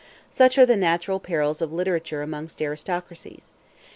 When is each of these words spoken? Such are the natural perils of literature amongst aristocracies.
Such 0.31 0.57
are 0.57 0.65
the 0.65 0.75
natural 0.75 1.19
perils 1.19 1.61
of 1.61 1.71
literature 1.71 2.23
amongst 2.23 2.59
aristocracies. 2.59 3.53